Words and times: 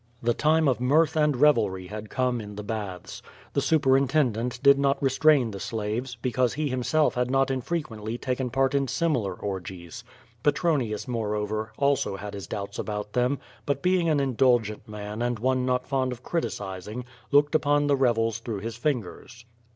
The 0.23 0.33
time 0.33 0.67
of 0.67 0.79
mirth 0.81 1.15
and 1.15 1.37
revelry 1.37 1.85
had 1.85 2.09
come 2.09 2.41
in 2.41 2.55
the 2.55 2.63
hatha 2.63 3.21
The 3.53 3.61
superintendent 3.61 4.59
did 4.63 4.79
not 4.79 4.99
restrain 4.99 5.51
the 5.51 5.59
slaves, 5.59 6.17
because 6.19 6.55
he 6.55 6.69
himself 6.69 7.13
had 7.13 7.29
not 7.29 7.51
infrequently 7.51 8.17
taken 8.17 8.49
part 8.49 8.73
in 8.73 8.87
similar 8.87 9.35
orgies. 9.35 10.03
Petronius^ 10.43 11.05
moreover^ 11.05 11.69
also 11.77 12.15
had 12.15 12.33
his 12.33 12.47
doubts 12.47 12.79
about 12.79 13.13
them, 13.13 13.37
but 13.67 13.75
QUO 13.75 13.77
VADIS, 13.77 13.91
15 13.91 13.91
being 13.99 14.09
an 14.09 14.19
indulgent 14.19 14.87
man 14.87 15.21
and 15.21 15.37
one 15.37 15.67
not 15.67 15.85
fond 15.85 16.11
of 16.11 16.23
criticising, 16.23 17.05
looked 17.29 17.53
upon 17.53 17.85
the 17.85 17.95
revels 17.95 18.39
through 18.39 18.61
his 18.61 18.75
fingers. 18.77 19.45